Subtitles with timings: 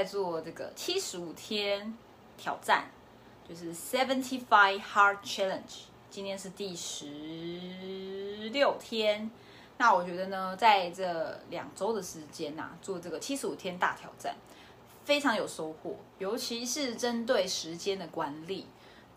[0.00, 1.92] 在做这个七十五天
[2.38, 2.90] 挑战，
[3.46, 5.82] 就是 Seventy Five Hard Challenge。
[6.08, 7.04] 今天是第十
[8.50, 9.30] 六天。
[9.76, 14.34] 那我觉得呢，在这两周的时间呐，做这个七十五天大挑战，
[15.04, 18.64] 非常有收获，尤其是针对时间的管理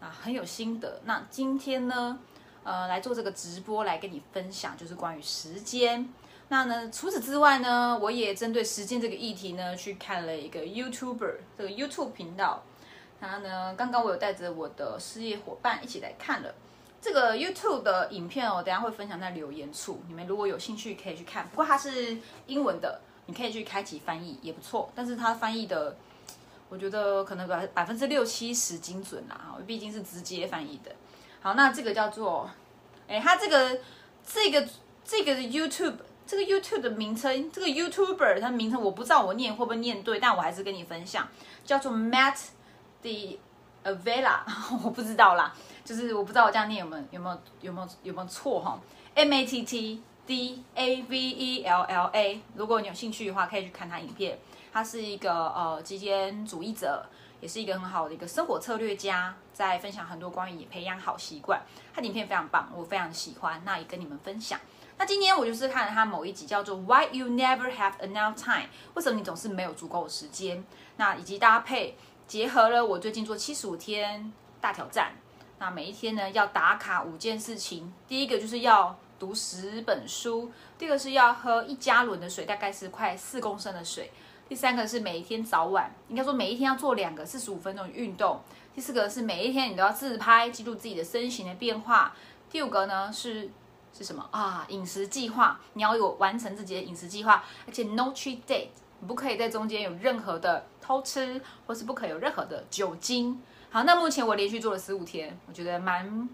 [0.01, 0.99] 啊，很有心得。
[1.05, 2.19] 那今天呢，
[2.65, 6.09] 呃，来做这个直播，来跟你分享，就是关于时间。
[6.53, 12.61] 那呢，除此之外呢，我也针对时间这个议题呢，去看了一个 YouTuber 这个 YouTube 频道。
[13.19, 16.53] 他呢，刚刚我有带着我的事业伙伴一起来看了。
[17.01, 21.49] 这个 YouTube 的影片哦，等下会分享在留言处，你们如果有兴趣可以去看。
[21.49, 24.91] 不过它是英文的，你可以去开启翻译也不错。
[24.93, 25.97] 但是它翻译的，
[26.69, 30.91] 我觉得可能百百分之六七十精准啦，毕竟是直接翻译的。
[31.41, 32.47] 好，那这个叫做，
[33.07, 33.79] 哎，它这个
[34.23, 34.67] 这个
[35.03, 41.27] 这个 YouTube 这个 YouTube 的名称，这个 YouTuber 它名称我不知道我念会不会念对，但我还是跟你分享，
[41.65, 42.37] 叫做 Matt
[43.01, 43.37] the
[43.83, 44.39] Avella，
[44.83, 45.53] 我不知道啦。
[45.83, 48.79] 就是我不知道我这样念有没有有没有有没有有没有错哈
[49.15, 52.41] ？M A T T D A V E L L A。
[52.55, 54.39] 如果你有兴趣的话，可以去看他影片。
[54.71, 57.05] 他是一个呃极简主义者，
[57.41, 61.61] 也是一个很好的一个生活策略家，在分享很多关于培养好习惯。
[61.93, 64.57] 他影片非常棒，我非常喜欢，那也跟你们分享。
[65.03, 68.69] 那今天我就是看了他某一集，叫做 Why You Never Have Enough Time？
[68.93, 70.63] 为什么你总是没有足够的时间？
[70.95, 74.31] 那以及搭配结合了我最近做七十五天
[74.61, 75.11] 大挑战。
[75.59, 77.91] 那每一天呢，要打卡五件事情。
[78.07, 80.49] 第一个就是要读十本书，
[80.79, 84.09] 第二个是要喝一加仑的水，大概是快四公升的水。
[84.47, 88.39] 第三个是每一天早晚，应该说每一天要做两个四十五分钟运动。
[88.73, 92.15] 第四个是每一天你都要自拍，记录自己的身形的变化。
[92.49, 93.49] 第五个呢是
[93.95, 94.65] 是什么啊？
[94.69, 98.67] 饮食计划，你要有完成自己的饮食计划，而且 no cheat day，
[98.99, 103.39] 你不可以在中间有任何的偷吃，或是不可以有任何的酒精。
[103.69, 106.29] 好，那目前我连续做了十五天，我觉得蛮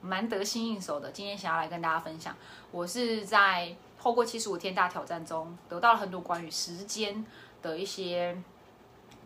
[0.00, 1.10] 蛮得心应手的。
[1.10, 2.34] 今天想要来跟大家分享，
[2.70, 7.24] 我是在透过七十五天大挑战中，得到了很多关于时间
[7.62, 8.36] 的一些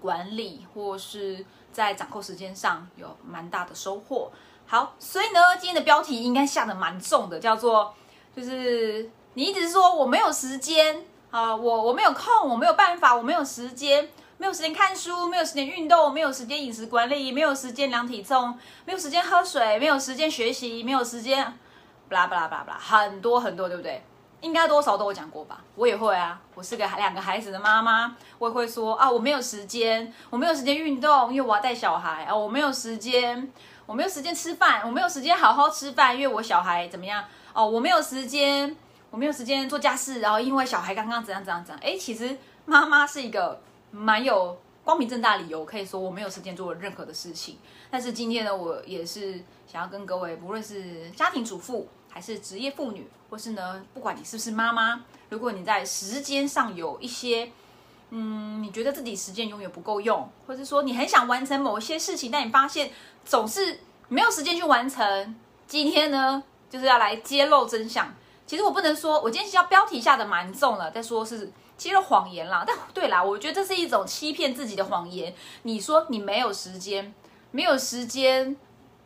[0.00, 4.30] 管理，或是在掌控时间上有蛮大的收获。
[4.70, 7.92] 好，所以呢，今天的标题应该下的蛮重的，叫做
[8.36, 14.08] 就是你一直说我没有时间啊，我我没有空，我没有办法，我没有时间。
[14.38, 21.44] 没有时间看书，没有时间运动，没有时间饮食管理，没有时间量体重，没有时间喝水，没有时间学习，没有时间，
[22.08, 24.02] 巴拉巴拉巴拉巴拉，很多很多，对不对？
[24.40, 25.62] 应该多少都有讲过吧？
[25.74, 33.52] 我也会啊，我是个两个孩子的妈妈，我也会说啊，我没有时间，我没有时间运动，因为我要带小孩啊，我没有时间，
[33.90, 37.24] 我没有时间吃饭，我没有时间好好吃饭，因为我小孩怎么样？
[37.52, 38.76] 哦，我没有时间，
[39.10, 41.80] 我没有时间做家事，然后因为小孩刚刚怎样怎样怎样？
[41.82, 43.60] 哎，其实妈妈是一个。
[43.92, 47.58] 蛮有光明正大理由，可以说我没有时间做任何的事情。
[47.90, 57.50] 但是今天呢，我也是想要跟各位，不论是家庭主妇还是职业妇女，或是呢，不管你是不是妈妈，如果你在时间上有一些，
[58.10, 62.90] 嗯，你觉得自己时间永远不够用，或者说你很想完成某些事情，但你发现
[63.24, 65.34] 总是没有时间去完成，
[65.66, 68.14] 今天呢，就是要来揭露真相。
[68.46, 71.52] 其实我不能说，我今天是要标题下的蛮重了，再说是。
[71.80, 75.34] 揭露谎言啦，但 对啦，我觉得这是一种欺骗自己的谎言。
[75.62, 77.14] 你说你没有时间，
[77.52, 78.54] 没有时间，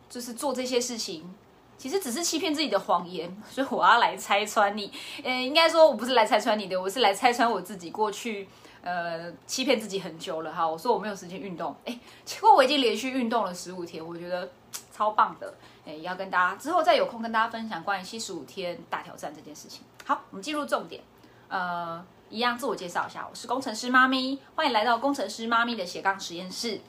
[0.09, 1.33] 就是做这些事情，
[1.77, 3.33] 其实只是欺骗自己的谎言。
[3.49, 4.91] 所以我要来拆穿你，
[5.23, 8.49] 嗯，应该说我不是来拆穿你的，我是来拆穿我自己过去，
[8.85, 10.65] 呃，欺骗自己很久了哈。
[10.65, 14.49] 我说我没有时间运动，哎，结果我已经连续运动了十五天，我觉得
[14.93, 15.53] 超棒的，
[15.85, 19.81] 哎，要跟大家之后再有空跟大家分享关于七十五天大挑战这件事情。
[20.05, 21.03] 好，我们进入重点，
[21.49, 22.05] 呃。
[22.27, 26.81] 一样自我介绍一下，我是工程师妈咪，欢迎来到工程师妈咪的斜杠实验室。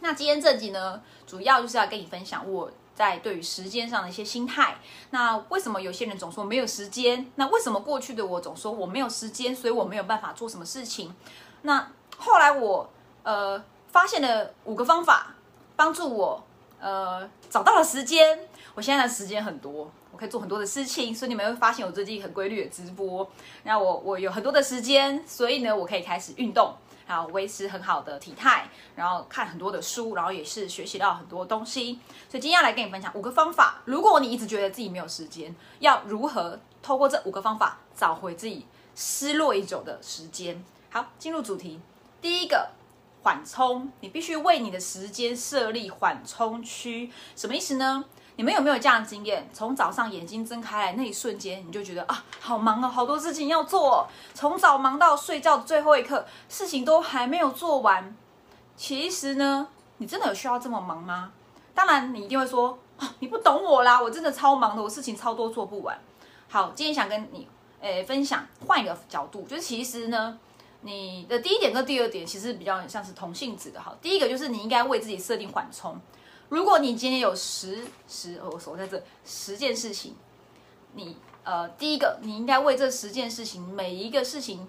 [0.00, 4.76] 那今天这集呢，主要就是要跟你分享我在对于时间上的一些心态。
[5.10, 7.30] 那为什么有些人总说没有时间？
[7.36, 11.14] 那为什么过去的我总说我没有时间，所以我没有办法做什么事情？
[11.62, 12.90] 那后来我
[13.22, 13.62] 呃
[13.92, 15.36] 发现了五个方法，
[15.76, 16.42] 帮助我
[16.80, 18.40] 呃找到了时间。
[18.74, 19.88] 我现在的时间很多。
[20.10, 23.30] 我可以做很多的事情，所以你们会发现我最近很规律的直播。
[23.62, 26.74] 那我我有很多的时间，所以呢，我可以开始运动，
[27.08, 31.98] 还有维持很好的体态，然后看很多的书，然后也是学习到很多东西。
[32.28, 33.80] 所以今天要来跟你分享五个方法。
[33.86, 40.62] 如果你一直觉得自己没有时间，要如何透过这五个方法找回自己失落已久的时间？
[40.90, 41.80] 好，进入主题。
[42.20, 42.68] 第一个，
[43.22, 47.10] 缓冲，你必须为你的时间设立缓冲区。
[47.34, 48.04] 什么意思呢？
[48.38, 49.50] 你们有没有这样的经验？
[49.52, 58.14] 从早上眼睛睁开来那一瞬间，你就觉得啊，好忙哦，好多事情要做，从早忙到睡觉的最后一刻，事情都还没有做完。
[58.76, 61.32] 其实呢，你真的有需要这么忙吗？
[61.74, 65.98] 当然，你一定会说啊，你不懂我啦，我真的超忙的，我事情超多做不完。
[66.48, 67.48] 好，今天想跟你
[67.80, 70.38] 诶分享，换一个角度，就是其实呢，
[70.82, 73.80] 你的第一点跟第二点其实比较像是同性质的。
[73.80, 76.00] 好，第一个就是你应该为自己设定缓冲。
[76.48, 80.14] 如果你今天有十十，我手在这十件事情，
[80.94, 84.68] 你呃，第一个你应该为这十件事情每一个事情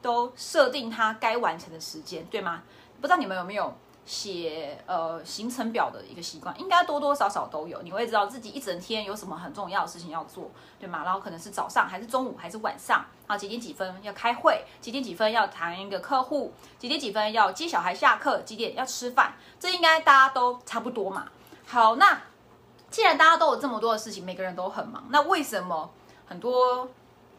[0.00, 2.62] 都设定它该完成的时间，对吗？
[3.00, 6.58] 不知道你们有没有写呃行程表的一个习惯？
[6.58, 10.50] 应该多多少少都有，你会知道自己一整天有什么很重要的事情要做，
[10.80, 11.02] 对吗？
[11.04, 13.38] 然后可能是早上还是中午还是晚上啊？
[13.38, 14.64] 几点几分要开会？
[14.80, 16.52] 几点几分要谈一个客户？
[16.78, 18.40] 几点几分要接小孩下课？
[18.40, 19.34] 几点要吃饭？
[19.60, 21.28] 这应该大家都差不多嘛。
[21.64, 22.20] 好，那
[22.90, 25.90] 既然大家都有这么多的事情，每个人都很忙，那为什么
[26.26, 26.88] 很多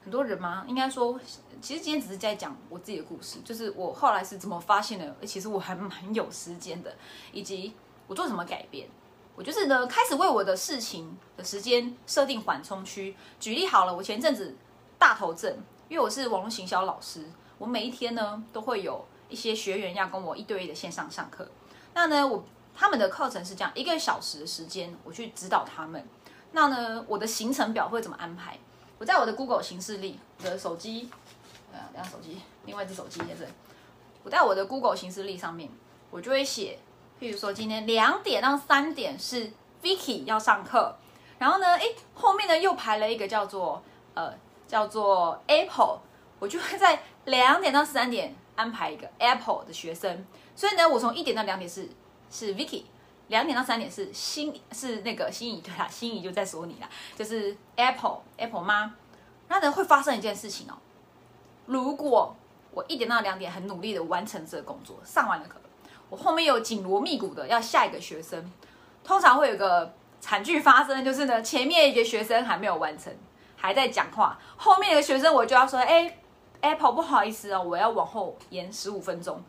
[0.03, 0.65] 很多人吗？
[0.67, 1.19] 应该说，
[1.61, 6.93] 其实今天只是在讲我自己的故事，就是我后来是怎么发现的，其实我还蛮有时间的，
[7.31, 7.73] 以及
[8.07, 8.87] 我做什么改变。
[9.35, 13.15] 我就是呢，开始为我的事情的时间设定缓冲区。
[13.39, 14.55] 举例好了，我前阵子
[14.99, 15.57] 大头症，
[15.87, 17.25] 因为我是网络行销老师，
[17.57, 21.49] 我每一天呢都会有一些学员要跟我一对一的线上上课。
[21.93, 22.43] 那呢，我
[22.75, 26.05] 他们的课程是这样，一个小时的时间，我去指导他们。
[26.51, 28.59] 那呢，我的行程表会怎么安排？
[29.03, 31.09] 我在我的 Google 形式历的手机，
[31.73, 33.45] 呃，两手机，另外一只手机在这。
[34.23, 35.69] 我在我的 Google 形式历上面，
[36.09, 36.79] 我就会写，
[37.19, 39.51] 譬如说今天两点到三点是
[39.81, 40.95] Vicky 要上课，
[41.37, 43.83] 然后呢，诶，后面呢又排了一个叫做
[44.13, 44.33] 呃
[44.69, 45.99] 叫做 Apple，
[46.39, 50.25] 我就会在两点到三点安排一个 Apple 的学生。
[50.55, 51.89] 所以呢，我从一点到两点是
[52.31, 52.83] 是 Vicky，
[53.33, 56.87] 两点到三点是心是那个心仪对啦，心仪就在说你啦，
[57.17, 58.93] 就是 Apple Apple 妈。
[59.47, 60.77] 那呢会发生一件事情哦，
[61.65, 62.35] 如果
[62.69, 65.55] 我一点到两点很努力的完成这个工作，上完了课，
[66.11, 68.51] 我后面有紧锣密鼓的要下一个学生，
[69.03, 69.91] 通常会有个
[70.21, 73.11] 惨剧发生，就是呢前面一个学生还没有完成，
[73.55, 76.19] 还在讲话，后面一个学生我就要说，哎
[76.61, 79.43] ，Apple 不好意思哦，我要往后延十五分钟。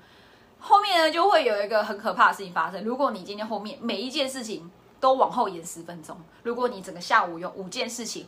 [0.67, 2.83] 后面呢就会有一个很可怕的事情发生。
[2.83, 8.27] 如果你今天后面每一件事情都往后延十分钟，如果你整个下午有五件事情，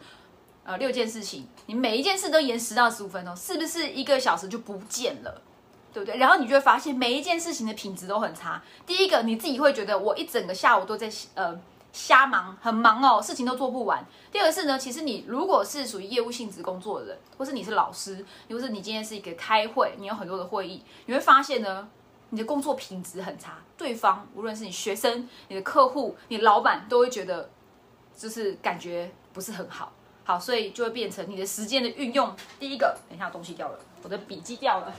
[0.62, 5.41] 呃六件事情，你每一件事都延十到十五分钟，是不是一个小时就不见了？
[5.94, 6.19] 对不对？
[6.19, 8.62] 然后你就会发现每一件事情的品质都很差。
[8.85, 11.59] 第一个你自己会觉得我一整个下午都在呃
[11.91, 14.05] 瞎忙，很忙哦，事情都做不完。
[14.31, 21.88] 第二个是呢，其实你如果是属于业务性质工作的人，或是你是老师，或是你今天是一个开会，你有很多的会议，你会发现呢。
[22.31, 27.49] 你的工作品质很差，对方无论是你学生、你的客户、你老板，都会觉得
[28.17, 29.93] 就是感觉不是很好，
[30.25, 32.34] 好，所以就会变成你的时间的运用。
[32.58, 34.93] 第一个，等一下东西掉了，我的笔记掉了。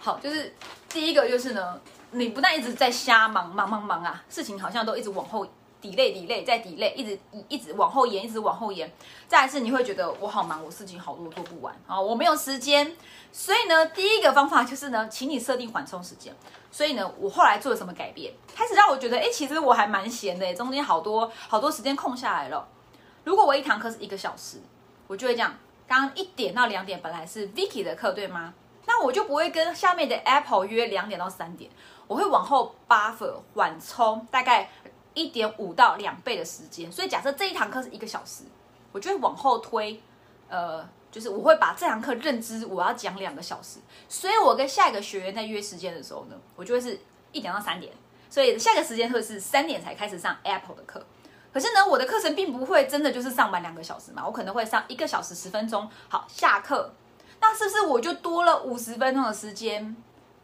[0.00, 0.54] 好，就是
[0.88, 1.80] 第一个就是呢，
[2.10, 5.46] 你不但一直在瞎忙忙忙忙啊，事情好像都一直往后。
[5.80, 8.90] Delay delay 再 delay，一直一直往后延，一直往后延。
[9.26, 12.96] 再一次你会觉得我好忙，我事情好多做不完啊，我没有时间。
[13.30, 16.34] 所以呢，第一个方法就是呢，请你设定缓冲时间。
[16.70, 18.32] 所以呢，我后来做了什么改变？
[18.54, 22.68] 开始让我觉得，哎，其实我还蛮闲的，中间好多好多时间空下来了。
[23.24, 24.60] 如果我一堂课是一个小时，
[25.06, 25.54] 我就会这样。
[25.86, 28.52] 刚刚一点到两点本来是 Vicky 的课，对吗？
[28.86, 31.70] 那我就不会跟下面的 Apple 约两点到三点，
[32.06, 34.70] 我会往后 buffer 缓冲，大概。
[35.18, 38.44] 一点五到两倍的时间，所以假设这一堂课是一个小时，
[38.92, 40.00] 我就会往后推，
[40.48, 47.00] 呃，就是我会把这堂课认知我要讲两个小时，所以我跟下一个学员在约时间的时候呢，我就会是
[47.32, 47.92] 一点到三点，
[48.30, 51.04] 所以下个时间会是三点才开始上 Apple 的课。
[51.52, 56.92] 可是呢，我的课程并不会真的就是上满两个小时嘛，我可能会上一个小时十分钟，好下课，
[57.40, 59.96] 那是不是我就多了五十分钟的时间？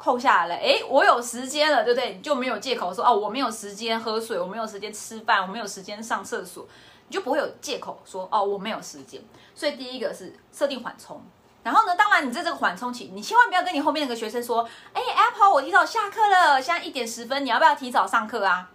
[0.04, 2.12] 空下来了，哎，我有时间了，对不对？
[2.16, 6.68] 你就没有借口说哦，我没有时间喝水，我没有时间吃饭，我没有时间上厕所，
[7.08, 9.22] 你就不会有借口说哦，我没有时间。
[9.54, 11.22] 所以第一个是设定缓冲，
[11.62, 18.70] 然后呢，当然你在这个缓冲期，你千万不要跟你后面那个学生说，哎，Apple，我提早下课了，现在一点十分，你要不要提早上课啊？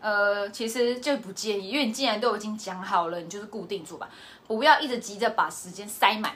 [0.00, 4.08] 呃，其实就不建议，因为你既然都已经讲好了，你就是固定住吧，
[4.46, 6.32] 不要一直急着把时间塞满。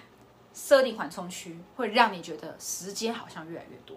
[0.55, 3.97] 设定缓冲区会让你觉得时间好像越来越多。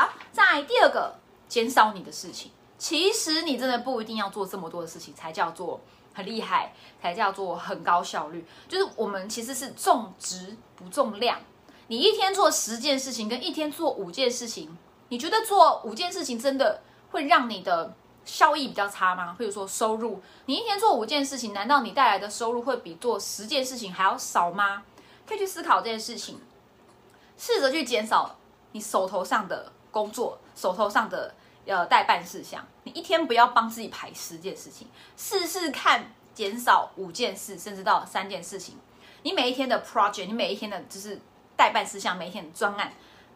[0.00, 1.14] 好，在第二个
[1.46, 5.78] 减少你的事情，其实你真的不一定要做这么多的事情才叫做
[6.14, 8.46] 很厉害，才叫做很高效率。
[8.66, 11.38] 就是我们其实是重质不重量。
[11.88, 14.74] 你一天做十件事情跟一天做五件事情，
[15.10, 16.80] 你觉得做五件事情真的
[17.10, 19.36] 会让你的效益比较差吗？
[19.38, 24.82] 或者说收入，你一天做五件事情，难道你带来的收入会比做十件事情还要少吗？
[25.26, 26.40] 可以去思考这件事情，
[27.36, 28.36] 试着去减少
[28.72, 31.34] 你手头上的工作，手头上的
[31.66, 32.66] 呃代办事项。
[32.84, 38.78] 你一天不要帮自己排十件事情，试试看减少五件事，甚至到三件事情。
[39.22, 41.20] 你每一天的 project，你每一天的就是
[41.56, 42.92] 代办事项，每一天的专案，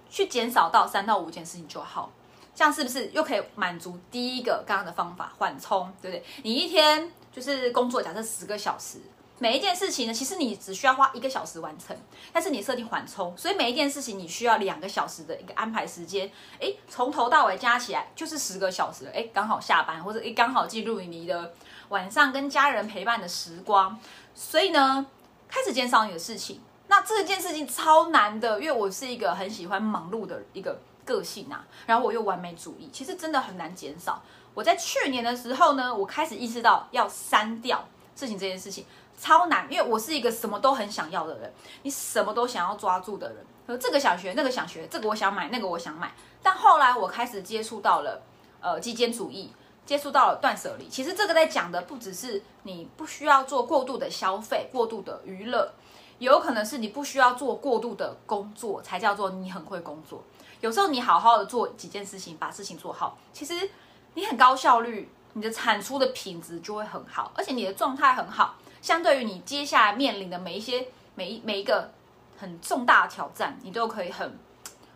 [0.08, 2.10] 去减少到三到五件事情就好。
[2.54, 6.24] 这样是不是又可以满足第一个刚刚的方法缓冲，对不对？
[6.44, 8.98] 你一天就是工作，假设十个小时，
[9.44, 11.94] 每一件事情呢，其实你只需要花一个小时完成，
[12.32, 21.52] 但是你设定缓冲，所以每一件事情你需要两个小时的一个安排时间，诶，从头到尾加起来就是十个小时，诶，刚好下班或者诶刚好进入你的
[21.90, 24.00] 晚上跟家人陪伴的时光，
[24.34, 25.04] 所以呢，
[25.46, 26.62] 开始减少你的事情。
[26.86, 30.80] 那这件事情超难的，因为我是一个很喜欢忙碌的一个。
[31.04, 34.22] 个性啊，然后我又完美主义，其实真的很难减少。
[34.54, 37.86] 我在去年的时候呢，我开始意识到要删掉
[38.16, 38.86] 事情这件事情
[39.18, 41.52] 超难，因为我是一个什么都很想要的人，
[41.82, 46.12] 你什么都想要抓住的人，和这个想学，那个想学，这个我想买，那个我想买。
[46.42, 48.20] 但后来我开始接触到了
[48.60, 49.52] 呃极简主义，
[49.86, 50.88] 接触到了断舍离。
[50.88, 55.72] 其实这个在讲的不只是你不需要做过度的消费、过度的娱乐，
[56.18, 60.22] 有可能是你不需要做过度的工作，才叫做你很会工作。
[60.60, 63.70] 有时候你好好的做几件事情，把事情做好，其实
[64.14, 68.56] 你很高效率，你的产出的品质就会很好，而且你的状态很好。
[68.84, 71.90] 相对于你接下来面临的每一些每一每一个
[72.36, 74.38] 很重大的挑战，你都可以很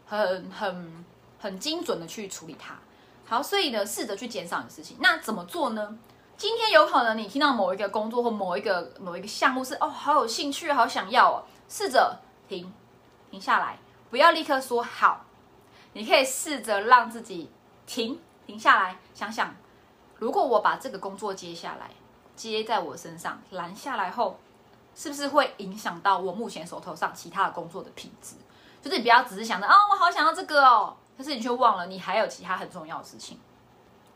[0.04, 1.04] 很很
[1.40, 2.78] 很精准的去处理它。
[3.24, 4.98] 好，所以呢，试着去减少你的事情。
[5.00, 5.98] 那怎么做呢？
[6.36, 12.70] 今天有可能你听到某一个工作或某一个某一个项目是哦，好有兴趣，好想要哦，试着停
[13.30, 13.78] 停下来，
[14.10, 15.24] 不要立刻说好。
[15.94, 17.50] 你可以试着让自己
[17.86, 19.56] 停停下来，想想，
[20.16, 21.90] 如果我把这个工作接下来，
[22.38, 24.38] 接在我身上拦下来后，
[24.94, 28.36] 是不是会影响到我目前手头上其他的工作的品质？
[28.80, 33.38] 就是你不要只是想着啊，我好想要这个哦，可是你却忘了你还有其他很重要的事情，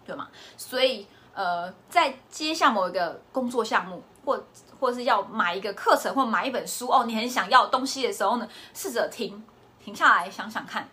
[0.07, 0.29] 对吗？
[0.57, 4.41] 所以呃，在接下某一个工作项目，或
[4.79, 9.43] 或是要买一个课程或买一本书哦，你很想要东西的时候呢，试着停
[9.83, 10.89] 停下来想想看。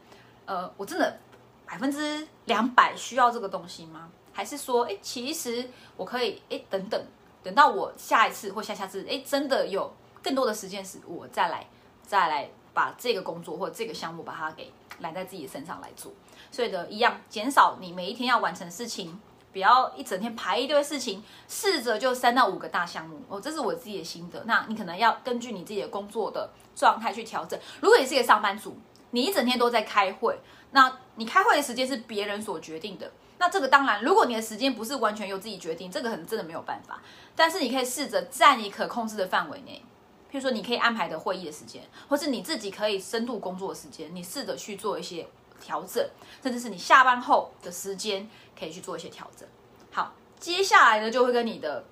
[0.46, 1.16] 呃，我真的
[1.68, 4.10] 百分之两百需要这个东西吗？
[4.34, 7.00] 还是说，哎，其实我可以，哎，等等，
[7.43, 11.67] 等到我下一次或下下次，哎，真的有更多的时间时，我再来，
[12.01, 16.12] 再来把这个工作或这个项目把它给揽在自己身上来做。
[16.51, 19.19] 所以的一样，减少你每一天要完成事情，
[19.53, 23.22] 不要一整天排一堆事情，试着就三到五个大项目。
[23.27, 24.43] 哦，这是我自己的心得。
[24.46, 27.60] 那你可能要根据你自己的工作的状态去调整。
[27.81, 28.77] 如果你是一个上班族。
[29.12, 33.12] 你一整天都在开会，那你开会的时间是别人所决定的。
[33.39, 37.01] 那这个当然，如果你的时间不是完全由自己决定，这个很真的没有办法。
[37.36, 39.84] 但是你可以试着在你可控制的范围内，
[40.29, 45.25] 譬如说你可以安排的会议的时间，或是你自己可以深度工作的时间，你试着去做一些
[45.60, 46.08] 调整，
[46.43, 49.48] 甚至是你下班后的时间可以去做一些调整。
[49.91, 51.84] 好，接下来呢就会跟你的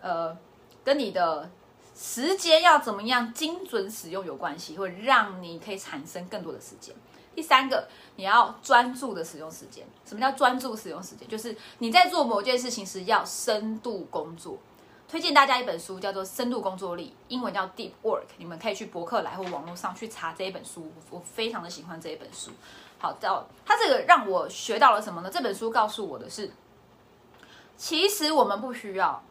[0.00, 0.36] 呃，
[0.82, 1.50] 跟你的。
[1.94, 6.94] 时间要怎么样精准使用有关系，会让你可以产生更多的时间。
[7.34, 9.86] 第三个，你要专注的使用时间。
[10.04, 11.26] 什么叫专注使用时间？
[11.28, 14.58] 就是你在做某件事情时要深度工作。
[15.08, 18.24] 推荐大家一本书，叫做《深度工作力》，英文叫 Deep Work。
[18.38, 22.50] 你们可以去博客来或网络上去查这一本书，我非常的喜欢这一本书。
[22.98, 25.30] 好，到它这个让我学到了什么呢？
[25.30, 26.50] 这本书告诉我的是，
[27.76, 29.22] 其实我们不需要，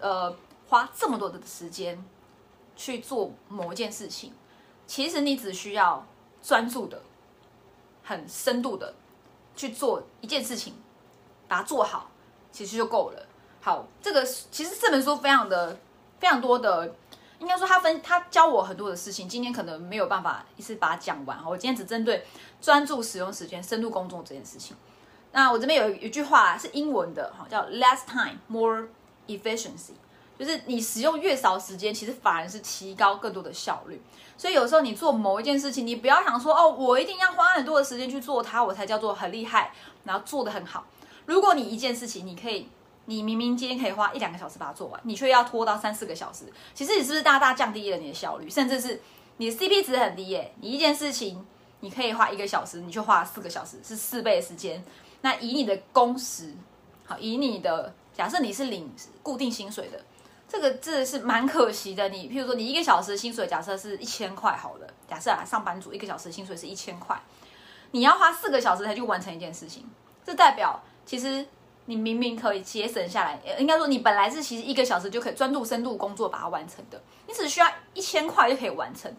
[0.00, 0.36] 呃。
[0.68, 2.02] 花这么多的时间
[2.74, 4.32] 去做某件事情，
[4.86, 6.06] 其实你只需要
[6.42, 7.00] 专注的、
[8.02, 8.94] 很深度的
[9.54, 10.74] 去做一件事情，
[11.46, 12.10] 把它做好，
[12.50, 13.26] 其实就够了。
[13.60, 15.78] 好，这个其实这本书非常的、
[16.18, 16.94] 非常多的，
[17.38, 19.28] 应该说他分他教我很多的事情。
[19.28, 22.26] 今天可能没有办法一次把它讲完我今天只针对
[22.60, 24.76] 专注使用时间、深度工作这件事情。
[25.30, 28.88] 那我这边有一句话是英文的，哈，叫 “less time more
[29.28, 29.92] efficiency”。
[30.44, 34.02] 就是你使用越少时间，其实反而是提高更多的效率。
[34.36, 39.72] 所以有时候你做某一件事情，你不要想说哦，我一定要花很多的时间去做它，我才叫做很厉害，
[40.02, 40.84] 然后做的很好。
[41.26, 42.68] 如果你一件事情，你可以，
[43.04, 49.00] 你明明今天可以花一两个小时把它做完，你却要拖到三四个小时，其实你是不是大大降低了你的效率，甚至是
[49.36, 50.52] 你的 CP 值很低耶？
[50.60, 51.46] 你一件事情
[51.78, 54.82] 你可以花一个小时，你却花了四个小时，是四倍的时间。
[55.20, 56.52] 那以你的工时，
[57.04, 60.00] 好，以你的假设你是领固定薪水的。
[60.52, 62.10] 这个真的是蛮可惜的。
[62.10, 67.18] 你譬如说，你一个小时薪水假设是一千块，好了，假设啊，上班族一个小时薪水是一千块，
[67.92, 69.88] 你要花四个小时才去完成一件事情，
[70.22, 71.46] 这代表其实
[71.86, 79.10] 你明明可以节省下来，应该说你本来是其实一个小时就可以专注深度工作把它完成的，你只需要一千块就可以完成，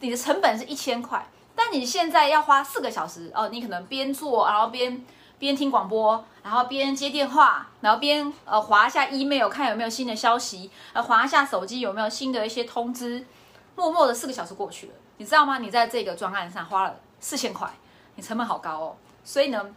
[0.00, 5.02] 你的成本是一千块，但你现在要花四个小时哦，你可能边做，然后边
[5.42, 13.26] 边听广播，然后边接电话，然后边呃划一下 email 看有没有新的消息，呃划一下手机有没有新的一些通知，
[13.74, 15.58] 默默的四个小时过去了，你知道吗？
[15.58, 17.68] 你在这个专案上花了四千块，
[18.14, 19.74] 你成本好高哦，所以呢，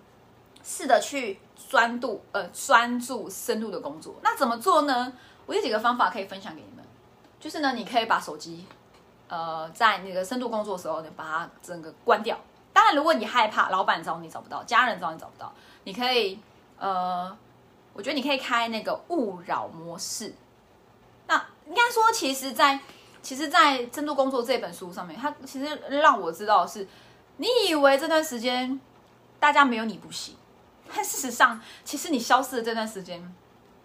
[0.63, 1.39] 试着去。
[1.69, 5.11] 专注呃，专注深度的工作，那怎么做呢？
[5.45, 6.85] 我有几个方法可以分享给你们，
[7.39, 8.65] 就是呢，你可以把手机，
[9.29, 12.37] 呃，在那个深度工作的时候，你把它整个关掉。
[12.75, 15.53] 当然，如果你害怕老板找你找不到，家人找你找不到，
[15.85, 16.37] 你可以
[16.77, 17.35] 呃，
[17.93, 20.35] 我觉得你可以开那个勿扰模式。
[21.25, 22.77] 那应该说，其实，在
[23.21, 26.85] 其实，在深度工作这本书上面，它其实让我知道的是，
[27.37, 28.77] 你以为这段时间
[29.39, 30.35] 大家没有你不行。
[30.93, 33.33] 但事实上，其实你消失的这段时间，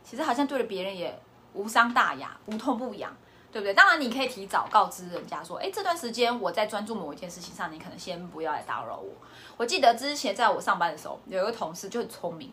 [0.03, 1.17] 其实好像对了别人也
[1.55, 3.17] 无伤大雅、无痛不痒，
[3.53, 3.75] 对不对？
[3.75, 9.11] 当然，你可以提早告知人家说，哎，这段时间我在专注某一件事情上，你可能先不要来打扰我。
[9.57, 12.53] 我记得之前在我上班的时候，有一个同事就很聪明，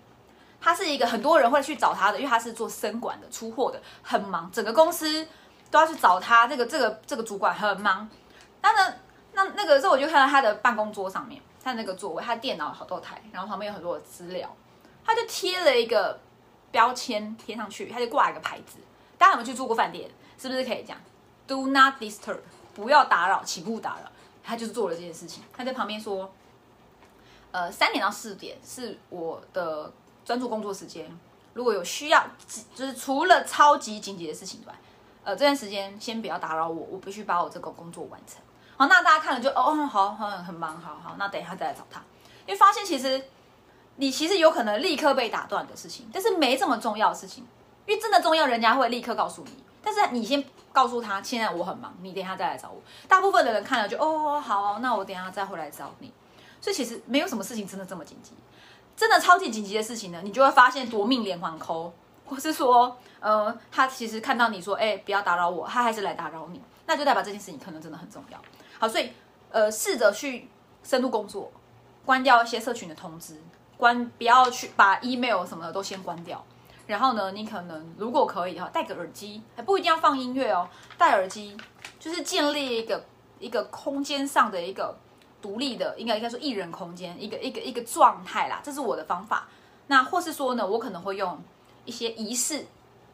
[0.60, 5.28] 他是一个很多人会去找他的，因为他是做生管的、出货的，很忙，整个公司
[5.70, 6.48] 都要去找他。
[6.48, 8.10] 这个、这个、这个主管很忙。
[8.62, 8.94] 那呢，
[9.34, 11.42] 那那个时候我就看到他的办公桌上面。
[11.64, 14.50] 他那个座位，他电脑好多台，然后旁边有很多的资料，
[15.04, 16.18] 他就贴了一个
[16.72, 18.78] 标签贴上去，他就挂一个牌子。
[19.18, 20.10] 大家有没有去住过饭店？
[20.38, 20.98] 是不是可以讲
[21.48, 22.40] “Do not disturb”，
[22.74, 24.12] 不要打扰，请勿打扰。
[24.44, 25.44] 他就是做了这件事情。
[25.52, 26.32] 他在旁边说
[27.52, 29.92] ：“呃，三点到四点是我的
[30.24, 31.06] 专注工作时间，
[31.54, 32.24] 如果有需要，
[32.74, 34.76] 就是除了超级紧急的事情之外，
[35.24, 38.42] 呃，这段时间先不要打扰我，我必须把我这个工作完成。”
[38.78, 42.00] 好，那大家看了就哦，好，很很忙，好好，那等一下再来找他，
[42.46, 43.22] 因为发现其实
[43.96, 47.44] 你其实有可能立刻被打断的事情，但是没这么重要的事情，
[47.88, 52.82] 因为真的重要，人家会立刻告诉你，但是你先告诉他，现在我很忙，你等一下再来找我。
[53.08, 56.12] 大部分的人看了就哦，好，那我等一下再回来找你。
[56.60, 58.34] 所以其实没有什么事情真的这么紧急，
[58.98, 61.94] 真的超级紧急的事情呢，你就会发现夺命连环扣，
[62.26, 68.38] 或是说，呃，他其实看到你说，哎，不要打扰我，他还是来打扰你，那就代表这件事情可能真的很重要。
[68.78, 69.14] 好，所以
[69.52, 70.50] 呃，试着去
[70.84, 71.50] 深度工作，
[72.06, 73.42] 关掉一些社群的通知，
[73.78, 76.44] 关不要去把 email 什么的都先关掉。
[76.88, 81.56] 然后呢，你可能如果可以哈，戴个耳机，还不一定要放音乐哦，戴耳机
[82.00, 83.04] 就是建立一个
[83.40, 84.98] 一个空间上的一个
[85.42, 88.62] 独立的，应该应该说艺人空间，一个一个一个状态啦。
[88.64, 89.48] 这是我的方法。
[89.88, 91.40] 那或是说呢，我可能会用
[91.86, 92.62] 一些仪式，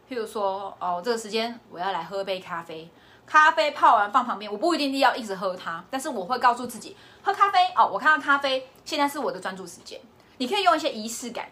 [0.08, 2.90] 譬如说哦，这个时间我要来喝杯咖啡。
[3.26, 9.98] 咖啡泡完放旁边，我不一定要一直喝它，但是我会告诉自己，喝咖啡哦，我看到咖啡，现在是我的专注时间。
[10.40, 11.48] 你可以用一些仪式感，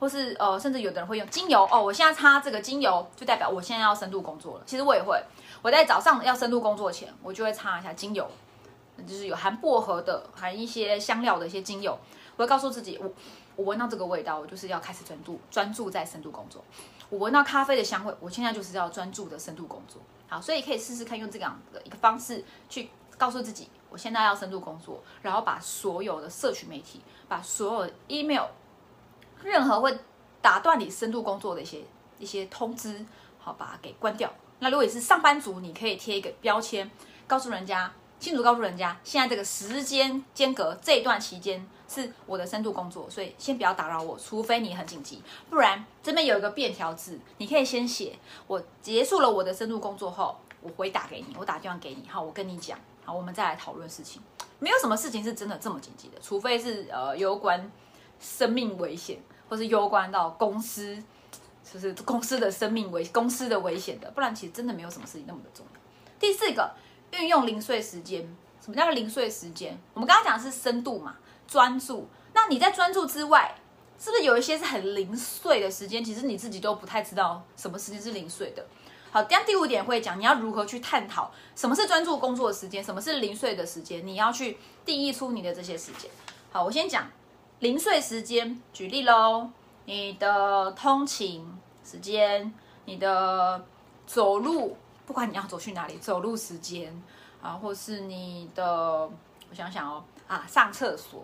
[0.00, 4.64] 或是呃，甚至有的人会用精油哦，我现在擦这个精油，就代表我现在要深度工作了。
[4.64, 5.22] 其实我也会，
[5.60, 8.26] 我在早上要深度工作前，我就会擦一下精油，
[9.06, 11.96] 就是有含薄荷的，含一些香料的一些精油，
[12.36, 13.12] 我会告诉自己，我
[13.56, 16.64] 我闻到这个味道，我就是要开始专注，专注在深度工作。
[17.10, 20.00] 我闻到咖啡的香味，我现在就是要专注的深度工作。
[20.28, 28.44] 好，所以可以试试看用这样的一个方式去告诉自己，我现在要深度工作，然后把所有的社群媒体、把所有 email、
[29.42, 29.98] 任何会
[30.40, 31.82] 打断你深度工作的一些
[32.18, 33.04] 一些通知，
[33.38, 34.32] 好把它给关掉。
[34.58, 36.90] 那如果你是上班族，你可以贴一个标签，
[37.26, 37.92] 告诉人家。
[38.18, 48.18] 清楚告诉人家，现在这个时间间隔这一段期间是我的深度工作，所以先不要打扰我，除非你很紧急，不然这边有一个便条纸，你可以先写。
[48.46, 54.20] 我结束了我的深度工作后，我回打给你，我打电话给你，好，我跟你讲，好，我们再来讨论事情。
[54.58, 57.72] 没有什么事情是真的这么紧急的，除非是呃有关
[58.20, 59.18] 生命危险，
[59.50, 60.96] 或是攸关到公司，
[61.70, 65.80] 就是公司的生命危公司的危险的，不然其实真的没有什么事情那么的重要。
[66.18, 66.70] 第四个。
[67.18, 68.22] 运用零碎时间，
[68.64, 69.76] 什么叫零碎时间？
[69.94, 71.16] 我们刚刚讲的是深度嘛，
[71.48, 72.08] 专注。
[72.32, 73.52] 那你在专注之外，
[73.98, 76.04] 是不是有一些是很零碎的时间？
[76.04, 78.64] 其实你自己都不太知道什么时间是零碎的。
[79.10, 86.08] 好，第第五点会讲你要如何去探讨什么是专注工作的时间，什么是零碎的时间，你要去定义出你的这些时间。
[86.52, 87.10] 好，我先讲
[87.60, 89.50] 零碎时间，举例喽，
[89.84, 91.46] 你的通勤
[91.84, 92.50] 时间，
[92.86, 93.62] 你的
[94.06, 94.78] 走路。
[95.04, 96.90] 不管你要走去哪里，走路时间
[97.42, 101.22] 啊，或是你的，我想想哦，啊，上厕所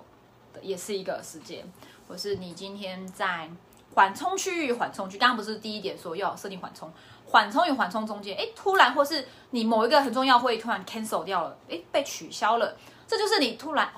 [0.52, 1.64] 的也是一个时间，
[2.06, 3.48] 或是你今天在
[3.94, 6.92] 缓冲区域，缓冲区，刚刚不是第一点说要设定缓冲，
[7.24, 13.90] 缓冲与缓冲中间，哎，突然或是你某一个很重要会议突然 cancel 掉了，哎，被取消了，这就是你突然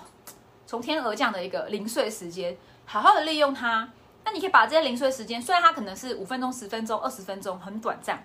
[0.68, 2.54] 从天而降的一个零碎时间，
[2.84, 3.88] 好好的利用它。
[4.22, 8.22] 那你可以把这些零碎时间，虽然它可能是五分钟、十分钟、二十分钟，很短暂。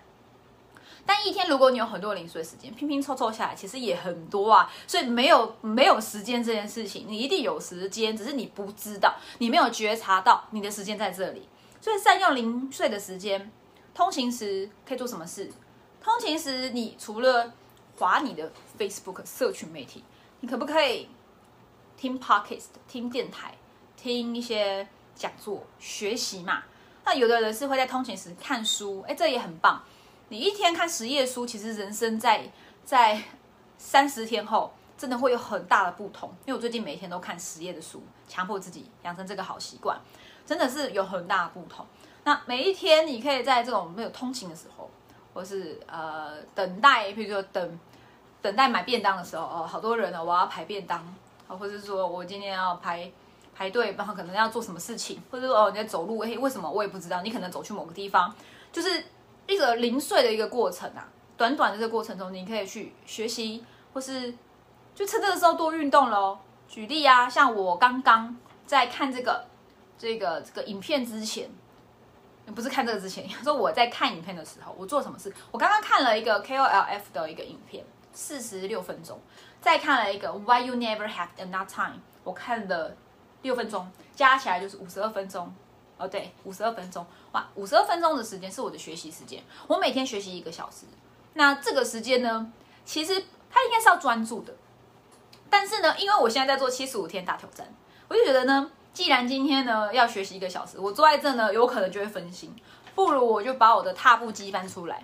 [1.06, 4.70] 但一天如果你有很多零碎时间，拼拼凑凑下来，其实也很多啊。
[4.86, 11.48] 所以没有没有时间这件事情，你一定有时间，只是你不知道，你没有觉察到你的时间在这里。
[11.80, 13.50] 所以善用零碎的时间，
[13.94, 15.50] 通勤时可以做什么事？
[16.02, 17.50] 通勤时你除了
[17.98, 20.04] 划你的 Facebook 社群媒体，
[20.40, 21.08] 你可不可以
[22.04, 23.54] 听 Podcast、听电台、
[23.96, 26.62] 听一些讲座、学习嘛？
[27.02, 29.82] 那有的人是会在通勤时看书，哎，这也很棒。
[30.28, 32.46] 你一天看十页书，其实人生在
[32.84, 33.22] 在
[33.78, 36.28] 三十天后，真的会有很大的不同。
[36.44, 39.98] 因为我最近每天都看十页的书，强迫自己养成这个好习惯，
[40.44, 41.86] 真的是有很大的不同。
[42.24, 44.90] 那每一天，你可以在这种没有通勤的时候，
[45.32, 47.80] 或是呃等待，比如说等
[48.42, 51.02] 等待买便当的时候，哦，好多人呢，我要排便当，
[51.56, 53.10] 或者是说我今天要排
[53.54, 58.34] 排队，然后可能要做什么事情，或者说哦你在走路，嘿，为什么我也不知道，你可能走去某个地方，
[58.72, 59.04] 就是。
[59.46, 63.62] 一个零碎的一个过程啊，短短的这个过程中，你可以去学习，
[63.92, 64.32] 或是
[64.94, 66.38] 就趁这个时候多运动喽。
[66.66, 68.34] 举例啊，像我刚刚
[68.66, 69.44] 在看这个
[69.98, 71.50] 这个这个影片之前，
[72.54, 75.30] 不是看这个之前， 说我在看影片的时候，我做什么事？
[75.50, 79.20] 我刚刚看了一个 KOLF 的一个影片，四十六分钟，
[79.64, 82.94] 再看了一个 Why You Never Have Enough Time，我看了
[83.40, 85.50] 六分钟，加起来就是五十二分钟。
[85.96, 89.42] 哦，对，五十二分钟，哇，五十二分钟的时间是我的学习时间。
[89.66, 90.84] 我每天学习一个小时，
[91.32, 92.52] 那这个时间呢，
[92.84, 94.52] 其实它应该是要专注的。
[95.48, 97.66] 但是呢，因为我现在在做七十五天大挑战，
[98.08, 102.54] 我就觉得呢，既然今天呢要学习一个小时，我坐在这呢，有可能就会分心，
[102.94, 105.02] 不如我就把我的踏步机翻出来。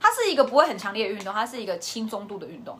[0.00, 2.78] 它是一个不会很强烈的运动，它是一个轻中度的运动，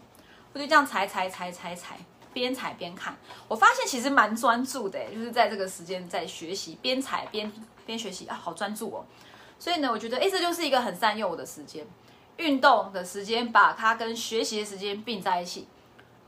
[0.53, 1.99] 我就这样踩踩踩踩踩。
[2.33, 3.13] 边踩边看，
[3.49, 7.53] 我发现其实蛮专注的，就是在这个时间在学习，边踩边
[7.85, 9.05] 边学习啊，好专注哦。
[9.59, 11.85] 所以呢，我觉得哎，这就是一个很善用我的时间，
[12.37, 15.67] 运动的时间，把它跟学习的时间并在一起。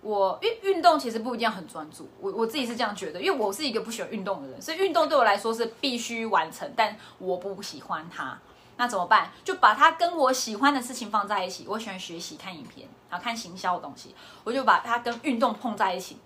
[0.01, 8.37] 我运运动其实不一定要很专注，我我自己是这样觉得，因为我是一个不喜欢运动的人，所以运动对我来说是必须完成，但我不喜欢它。
[8.77, 9.31] 那怎么办？
[9.45, 11.67] 就把它跟我喜欢的事情放在一起。
[11.69, 16.19] 我喜欢学习、看影片，然后看行销的东西，我就把它跟运动碰在一起。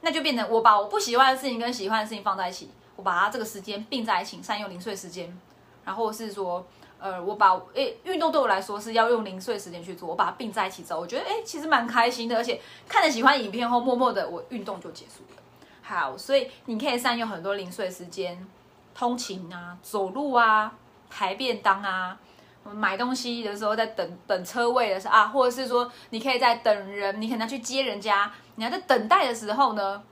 [0.00, 5.36] 那就变成我把我不喜欢的事情跟喜欢的事情放在一起，我把它这个时间并在一起，善用零碎时间。
[5.84, 6.64] 然后是说，
[7.00, 15.42] 呃，我把诶运动对我来说是要用零碎时间去做，我把它并在一起之后，我觉得诶其实蛮开心的，而且看着喜欢影片后，默默的我运动就结束了。
[15.82, 18.46] 好，所以你可以善用很多零碎时间，
[18.94, 20.72] 通勤啊，走路啊。
[21.10, 22.16] 排便当啊，
[22.64, 30.02] 买东西的时候在等等车位的时候啊，或者是说你可以在等人，你可能要去接人家，你要在等待的时候呢，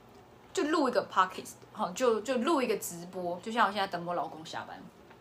[0.53, 4.75] 就录一个 pocket，好，就就录一个直播，就像我现在等我老公下班，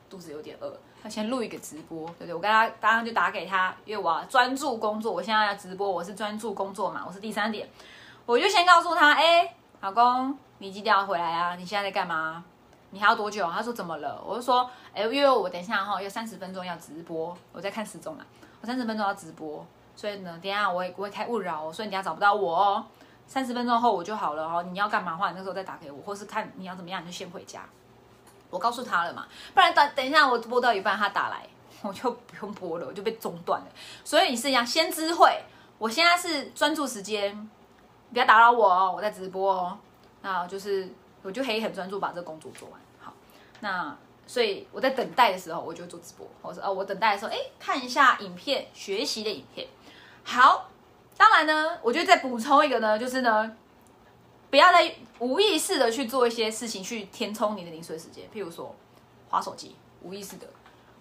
[0.09, 2.35] 肚子有点饿，他先录一个直播，对不对？
[2.35, 7.69] 我跟他刚刚就打给他，因为我要专注工作，我现在要直播，我是专注工作嘛，我是第三点，
[8.25, 11.55] 我就先告诉他，哎，老公，你几点要回来啊？
[11.57, 12.43] 你现在在干嘛？
[12.96, 13.46] 你还要多久？
[13.50, 14.18] 他说怎么了？
[14.26, 18.24] 我就说，哎，因为我等一下哈，有三十分钟要直播，我在看时钟啊，
[18.62, 19.62] 我三十分钟要直播，
[19.94, 22.87] 所以呢，等下我也不会开勿扰，所以你等下找不到我哦。
[23.26, 24.62] 三十分钟后我就好了哦。
[24.62, 27.61] 你要干嘛的话，你那时候再打给我，或是看你要怎么样，你就先回家。
[28.48, 31.46] 我告诉他了嘛，不然等等一下我播到一半他打来，
[31.82, 33.66] 我就不用播了，我就被中断了。
[34.04, 35.44] 所以你是一样，先知会，
[35.76, 37.50] 我现在是专注时间，
[38.11, 39.76] 不要打扰我哦，我在直播哦。
[40.22, 40.88] 那就是
[41.27, 42.81] 我就可以很专注把这个工作做完。
[43.01, 43.12] 好
[43.61, 49.69] 那所以我在等待的时候，我就做直播，或者哦，我等待的时候，哎，看一下影片，学习的影片。
[50.25, 50.69] 好，
[51.17, 53.57] 当然呢，我觉得再补充一个呢，就是呢，
[54.51, 58.75] 不要再无意识的去做一些事情去填充你的零碎时间，譬如说
[59.29, 60.47] 划手机，无意识的，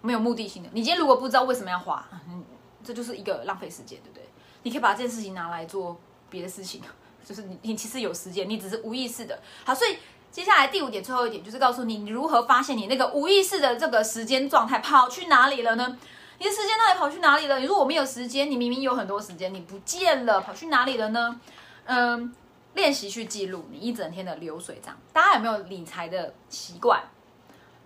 [0.01, 0.69] 没有目的性的。
[0.71, 2.45] 你今天如果不知道为什么要划，嗯，
[2.83, 4.23] 这就是一个浪费时间，对不对？
[4.61, 6.79] 你可以把这件事情拿来做别的事情，
[7.25, 9.39] 就是你你其实有时间，你只是无意识的。
[9.65, 9.97] 好，所以。
[10.35, 15.97] 接下来第五点，最后一点就是告诉你，你如何发现你那个无意识的这个时间状态跑去哪里了呢？
[16.39, 17.57] 你的时间到底跑去哪里了？
[17.57, 21.39] 你说我没有时间，你明明有很多时间，你不见了，跑去哪里了呢？
[21.85, 22.35] 嗯，
[22.73, 24.93] 练习去记录你一整天的流水账。
[25.13, 27.01] 大家有没有理财的习惯？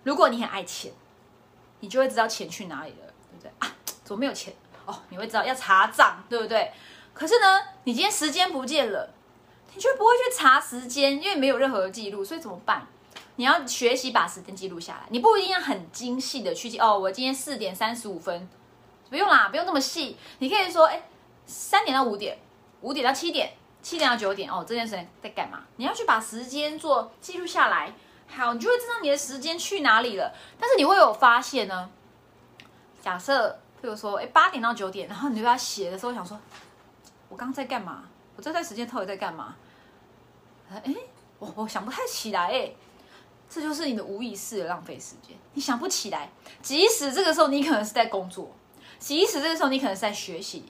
[0.02, 0.90] 如果你很爱钱，
[1.78, 3.72] 你就会知道钱去哪里了，对不对啊？
[4.02, 4.52] 怎么没有钱？
[4.86, 6.72] 哦，你会知道要查账，对不对？
[7.14, 9.08] 可是呢，你今天时间不见了。
[9.74, 12.86] 你却不会去查时间，因为没有任何记录，所以怎么办？
[13.36, 15.06] 你要学习把时间记录下来。
[15.08, 18.48] 你不一定要很精细的去记哦，我今天四点三十五分，
[19.08, 20.16] 不用啦，不用那么细。
[20.40, 21.02] 你可以说，哎，
[21.46, 22.38] 三点到五点，
[22.82, 25.60] 五点到七点，七点到九点哦，这件事情在干嘛？
[25.76, 27.94] 你要去把时间做记录下来。
[28.28, 30.32] 好，你就会知道你的时间去哪里了。
[30.58, 31.88] 但是你会有发现呢？
[33.00, 36.38] 假设，譬如说，哎，八点到九点，然后你就要写的时候想说，
[37.30, 38.04] 我刚在干嘛？
[38.40, 39.54] 我这段时间到底在干嘛？
[40.72, 40.82] 哎，
[41.38, 42.72] 我我想不太起来，哎，
[43.50, 45.36] 这就是你的无意识的浪费时间。
[45.52, 46.30] 你想不起来，
[46.62, 48.50] 即使这个时候你可能是在工作，
[48.98, 50.64] 即使这个时候你可能是在学习，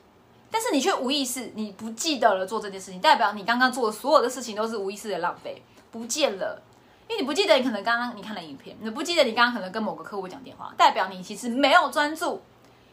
[0.50, 6.60] 但是你却无意识，你不记得了做这件事情，代表你刚刚做的所有的事情都是无意识的浪费，不见了。
[7.08, 12.42] 因为你不记得你可能刚刚你看了影片，你不记得你刚刚可能跟某个客户讲电话，代表你其实没有专注，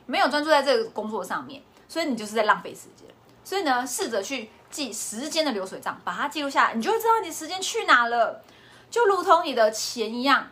[0.06, 3.08] 没有专注在这个工作上面，所以你就是在浪费时间。
[3.48, 8.44] 所以呢，试着去记时间的流水账，把它记录下来，你就会知道你时间去哪了。
[8.92, 10.50] 就如同你的钱一样，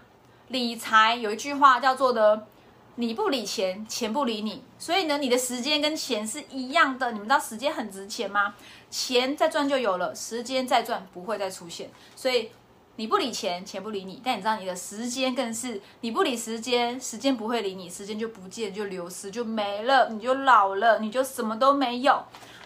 [0.48, 2.48] 理财有一句话叫做的
[2.96, 4.64] “你不理钱，钱不理你”。
[4.80, 7.12] 所以呢，你的时间跟钱是一样的。
[7.12, 8.56] 你们知道时间很值钱吗？
[8.90, 11.90] 钱再赚就有了，时间再赚不会再出现。
[12.16, 12.50] 所以。
[12.98, 22.24] 你不理钱，钱不理你，但你知道你的时间更是你不理时间，时间不会理你，时间就不见就流失就没了，你就老了，你就什么都没有。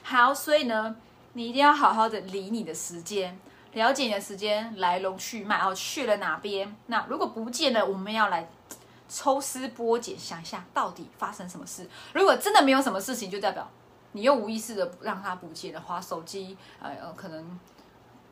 [0.10, 0.95] 好，所以呢，
[1.34, 3.39] 你一定要好好的理你的时间，
[3.74, 6.76] 了解你的时间来龙去脉，哦去了哪边。
[6.88, 8.50] 那如果不见了，我们要来
[9.08, 11.88] 抽丝剥茧，想一下到底发生什么事。
[12.13, 13.69] 如果真的没有什么事情，就代表
[14.13, 17.60] 你又无意识的让它不见了，划手机，呃，可能。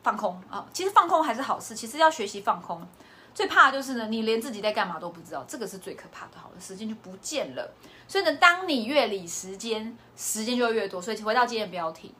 [0.04, 1.76] 放空啊，其实放空还是好事。
[1.76, 2.82] 其实要学习放空，
[3.38, 6.32] 最怕的就是呢，你连自己在干嘛都不知道，这个是最可怕的。
[6.42, 7.72] 好的，时间就不见了。
[8.08, 11.00] 所以呢，当你越理时间，时间就会越多。
[11.00, 12.16] 所以回到今天的标题，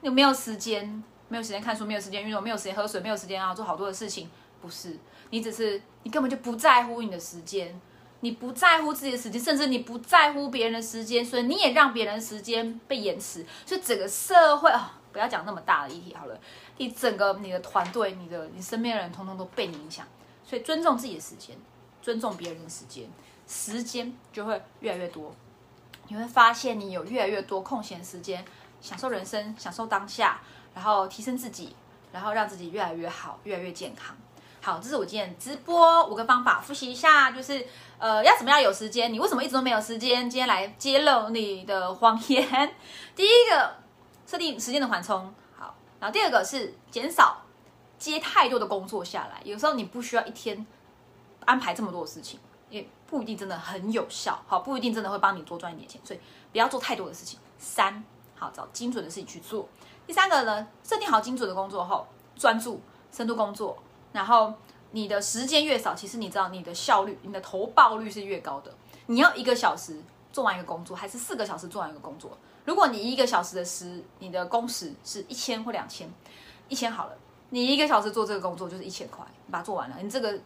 [0.00, 4.30] 你没有时间，没有时间看书，没有时间运动，没有时间喝水，没有时间啊做好多的事情，
[4.62, 7.78] 不是你只是你根本就不在乎你的时间，
[8.20, 13.44] 你不在乎自己的时间，甚至你不在乎别人的时间，所以你也让别人的时间被延迟。
[13.66, 14.94] 所以整个社会啊。
[15.12, 16.38] 不要讲那么大的议题好了，
[16.76, 20.06] 你整个你的团队、你的你身边的人，通通都被你影响。
[20.46, 21.56] 所以尊重自己的时间，
[22.00, 23.06] 尊重别人的时间，
[23.48, 25.34] 时间就会越来越多。
[26.08, 28.44] 你会发现你有越来越多空闲时间，
[28.80, 30.40] 享受人生，享受当下，
[30.72, 31.74] 然后提升自己，
[32.12, 34.16] 然后让自己越来越好，越来越健康。
[34.62, 37.66] 好，这是我今天直播五个方法，复习一下，就是
[37.98, 39.12] 呃要怎么样有时间？
[39.12, 40.30] 你为什么一直都没有时间？
[40.30, 42.74] 今天来揭露你的谎言。
[43.14, 43.84] 第一个。
[44.28, 45.72] 设定时间的缓冲，好。
[46.00, 47.40] 然后第二个是减少
[47.98, 50.66] 接太多的工作下来，有时候你不需要一天
[51.44, 52.38] 安排这么多的事情，
[52.70, 56.20] 也不一定真的很有效，好，不一定真的会帮你多赚一点钱，所以
[56.52, 57.38] 不要做太多的事情。
[57.58, 58.04] 三，
[58.34, 59.68] 好，找精准的事情去做。
[60.06, 62.06] 第三个呢，设定好精准的工作后，
[62.36, 62.80] 专注
[63.10, 63.76] 深度工作，
[64.12, 64.52] 然后
[64.90, 68.72] 你的时间越少，其实你知道你的效率、你的投报率是越高的。
[69.06, 70.00] 你要一个小时
[70.32, 72.36] 做完一个工作，还是四个小时做完一个工作？
[72.64, 76.12] 如果你一个小时的时，你的工时是一千或两千，
[76.68, 77.16] 一千好了，
[77.50, 80.38] 你一个小时做这个工作就是一千块，你把它做完了，你这个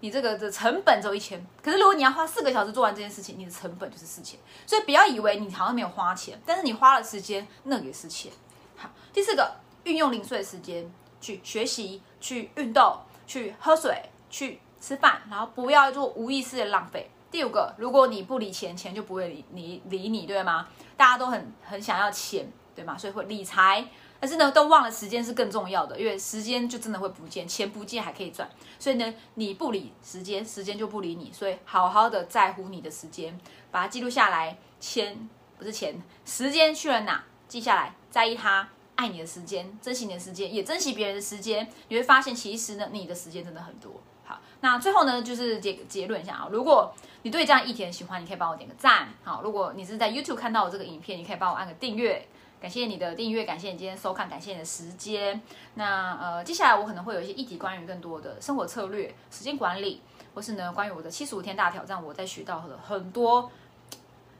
[0.00, 1.44] 你这个的成本只有一千。
[1.62, 4.38] 可是如果你要花四个小时做完这件事情，你的成本就是四千。
[4.66, 8.30] 所以不要以为你好像没有花钱，但是你花了时间，那也是钱。
[8.76, 10.90] 好，第四个，运用零碎的时间
[11.20, 17.10] 去学习、去运动、去喝水、去吃饭，然后不要做无意识的浪费。
[17.30, 20.68] 第五个，如果你不理钱，钱就不会理你理你，对吗？
[20.96, 22.96] 大家都很很想要钱，对吗？
[22.96, 23.84] 所以会理财，
[24.24, 28.48] 但是呢，都忘了时间是更重要的，因为时间就真的会不见，钱不见还可以赚。
[28.78, 31.30] 所以呢，你不理时间，时间就不理你。
[31.30, 33.38] 所以好好的在乎你的时间，
[33.70, 34.56] 把它记录下来。
[34.80, 37.22] 钱不是钱，时间去了哪？
[37.46, 41.68] 记下来，在意它，爱你的时间，珍惜你的时间，也珍惜别人的时间。
[41.88, 43.92] 你会发现，其实呢，你的时间真的很多。
[44.24, 46.48] 好，那最后呢，就是结结论一下啊。
[46.50, 46.90] 如果
[47.24, 49.06] 你对这样议题喜欢，你可以帮我点个赞。
[49.22, 52.26] 好，如果你是在 YouTube 看到我这个影片，你可以帮我按个订阅。
[52.64, 55.38] 感谢你的订阅，感谢你今天收看，感谢你的时间。
[55.74, 60.00] 那呃，接下来我可能会有一些议题，关于更多的生活策略、时间管理，
[60.34, 63.50] 或是呢，关于我的七十五天大挑战，我在学到的很多，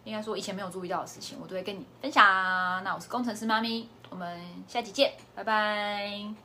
[0.04, 2.24] 应该说以前没有注意到的事情，我都会跟你分享。
[2.82, 6.43] 那我是工程师妈咪，我们下期见，拜拜。